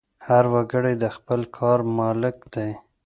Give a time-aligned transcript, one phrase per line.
[0.27, 2.69] هر وګړی د خپل کار مالک دی.